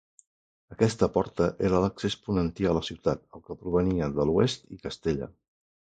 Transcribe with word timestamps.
Aquesta 0.75 1.09
porta 1.17 1.49
era 1.69 1.81
l'accés 1.83 2.15
ponentí 2.29 2.69
a 2.69 2.73
la 2.79 2.83
ciutat, 2.89 3.21
el 3.39 3.47
que 3.51 3.59
provenia 3.61 4.11
de 4.19 4.27
l'oest 4.31 4.67
i 4.79 4.83
Castella. 4.87 5.29